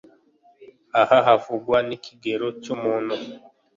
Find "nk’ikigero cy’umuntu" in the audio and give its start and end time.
1.85-3.15